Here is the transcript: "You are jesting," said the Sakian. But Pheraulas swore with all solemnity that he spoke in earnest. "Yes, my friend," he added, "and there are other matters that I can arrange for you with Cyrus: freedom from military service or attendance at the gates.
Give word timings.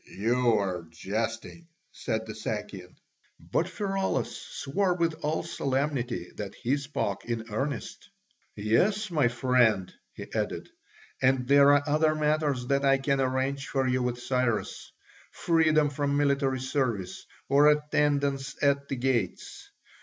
"You 0.17 0.57
are 0.57 0.87
jesting," 0.89 1.67
said 1.91 2.25
the 2.25 2.33
Sakian. 2.33 2.95
But 3.39 3.69
Pheraulas 3.69 4.35
swore 4.35 4.95
with 4.95 5.13
all 5.21 5.43
solemnity 5.43 6.31
that 6.37 6.55
he 6.55 6.77
spoke 6.77 7.23
in 7.25 7.45
earnest. 7.53 8.09
"Yes, 8.55 9.11
my 9.11 9.27
friend," 9.27 9.93
he 10.15 10.25
added, 10.33 10.69
"and 11.21 11.47
there 11.47 11.71
are 11.73 11.83
other 11.85 12.15
matters 12.15 12.65
that 12.65 12.83
I 12.83 12.97
can 12.97 13.21
arrange 13.21 13.67
for 13.67 13.85
you 13.87 14.01
with 14.01 14.17
Cyrus: 14.19 14.91
freedom 15.29 15.91
from 15.91 16.17
military 16.17 16.61
service 16.61 17.27
or 17.47 17.67
attendance 17.67 18.55
at 18.63 18.87
the 18.87 18.95
gates. 18.95 19.69